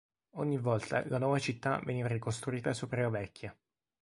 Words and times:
Ogni 0.37 0.57
volta 0.57 1.03
la 1.09 1.19
nuova 1.19 1.37
città 1.37 1.79
veniva 1.83 2.07
ricostruita 2.07 2.73
sopra 2.73 3.03
la 3.03 3.09
vecchia. 3.09 3.55